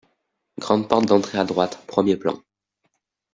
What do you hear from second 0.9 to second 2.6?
d’entrée à droite, premier plan.